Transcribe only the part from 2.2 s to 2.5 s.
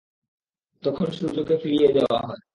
হয়।